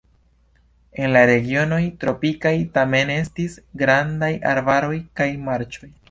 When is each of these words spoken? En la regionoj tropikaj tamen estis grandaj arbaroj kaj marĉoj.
En 1.01 1.11
la 1.15 1.19
regionoj 1.29 1.81
tropikaj 2.03 2.53
tamen 2.77 3.11
estis 3.15 3.57
grandaj 3.81 4.31
arbaroj 4.53 4.95
kaj 5.21 5.29
marĉoj. 5.51 5.91